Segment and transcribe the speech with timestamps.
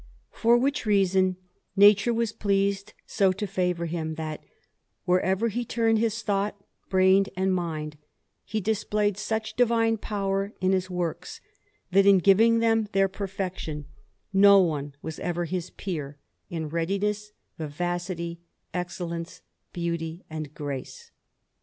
[0.31, 1.37] For which reason
[1.75, 4.43] nature was pleased so to favour him, that,
[5.05, 7.97] wherever he turned his thought, brain, and mind,
[8.43, 11.39] he displayed such divine power in his works,
[11.91, 13.85] that, in giving them their perfection,
[14.33, 16.17] no one was ever his peer
[16.49, 18.39] in readiness, vivacity,
[18.73, 21.11] excellence, beauty, and grace.